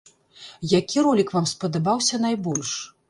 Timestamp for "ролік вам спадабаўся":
1.07-2.15